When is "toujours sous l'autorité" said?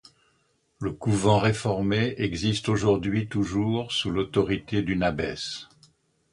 3.29-4.81